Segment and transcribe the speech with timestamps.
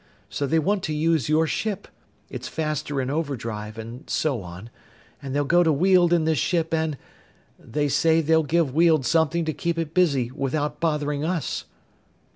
[0.31, 1.87] So they want to use your ship
[2.27, 4.71] it's faster in overdrive and so on.
[5.21, 6.97] And they'll go to Weald in this ship and
[7.59, 11.65] they say they'll give Weald something to keep it busy without bothering us!"